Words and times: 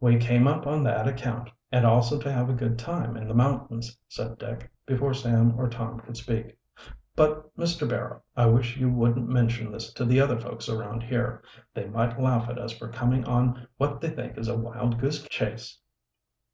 "We 0.00 0.18
came 0.18 0.46
up 0.46 0.66
on 0.66 0.82
that 0.84 1.08
account, 1.08 1.48
and 1.72 1.86
also 1.86 2.18
to 2.18 2.30
have 2.30 2.50
a 2.50 2.52
good 2.52 2.78
time 2.78 3.16
in 3.16 3.26
the 3.26 3.32
mountains," 3.32 3.96
said 4.06 4.36
Dick, 4.36 4.70
before 4.84 5.14
Sam 5.14 5.58
or 5.58 5.66
Tom 5.66 5.98
could 6.00 6.18
speak. 6.18 6.58
"But, 7.14 7.56
Mr. 7.56 7.88
Barrow, 7.88 8.20
I 8.36 8.44
wish 8.48 8.76
you 8.76 8.90
wouldn't 8.90 9.30
mention 9.30 9.72
this 9.72 9.94
to 9.94 10.04
the 10.04 10.20
other 10.20 10.38
folks 10.38 10.68
around 10.68 11.04
here. 11.04 11.42
They 11.72 11.86
might 11.86 12.20
laugh 12.20 12.50
at 12.50 12.58
us 12.58 12.72
for 12.72 12.88
coming 12.92 13.24
on 13.24 13.66
what 13.78 14.02
they 14.02 14.10
think 14.10 14.36
is 14.36 14.48
a 14.48 14.58
wild 14.58 14.98
goose 15.00 15.26
chase." 15.30 15.78